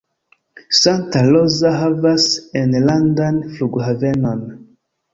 [0.79, 2.27] Santa Rosa havas
[2.65, 4.47] enlandan flughavenon.